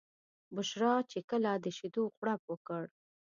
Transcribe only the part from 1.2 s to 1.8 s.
کله د